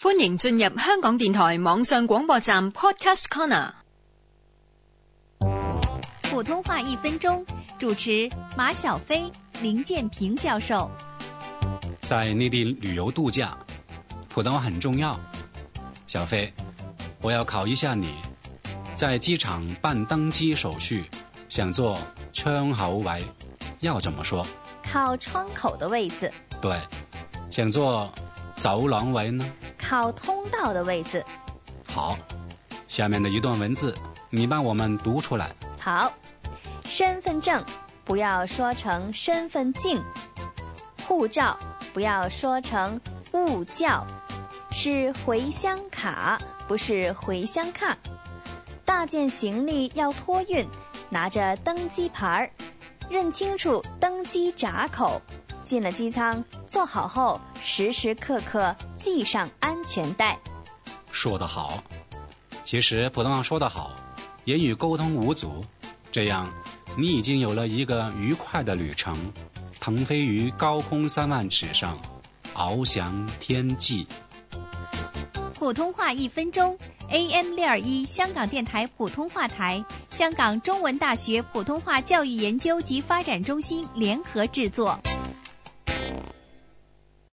[0.00, 3.72] 欢迎进入香港电台网上广播站 Podcast Corner。
[6.22, 7.44] 普通话一分钟，
[7.80, 9.28] 主持马小飞、
[9.60, 10.88] 林建平教授。
[12.00, 13.58] 在内地旅游度假，
[14.28, 15.18] 普通话很重要。
[16.06, 16.52] 小飞，
[17.20, 18.14] 我要考一下你，
[18.94, 21.06] 在机场办登机手续，
[21.48, 21.98] 想坐
[22.32, 23.24] 窗口位，
[23.80, 24.46] 要怎么说？
[24.88, 26.80] 靠窗口的位置，对，
[27.50, 28.08] 想坐
[28.58, 29.44] 走廊位呢？
[29.88, 31.24] 靠通道的位置。
[31.86, 32.14] 好，
[32.88, 33.94] 下面的一段文字，
[34.28, 35.50] 你帮我们读出来。
[35.80, 36.12] 好，
[36.84, 37.64] 身份证
[38.04, 39.98] 不要说成身份证，
[41.06, 41.58] 护照
[41.94, 43.00] 不要说成
[43.32, 44.06] 物教，
[44.70, 47.96] 是回乡卡，不是回乡卡。
[48.84, 50.68] 大件行李要托运，
[51.08, 52.50] 拿着登机牌儿，
[53.08, 55.18] 认清楚登机闸口。
[55.68, 60.38] 进了机舱，坐好后时时刻刻系上安全带。
[61.12, 61.84] 说得好，
[62.64, 63.92] 其实普通话说得好，
[64.46, 65.62] 言语沟通无阻，
[66.10, 66.50] 这样
[66.96, 69.14] 你已经有了一个愉快的旅程，
[69.78, 72.00] 腾飞于高空三万尺上，
[72.54, 74.06] 翱翔天际。
[75.52, 76.78] 普通话一分钟
[77.10, 84.98] ，AM 六二一香港电台普通话台，香港中文大学普通话教育研究及发展中心联合制作。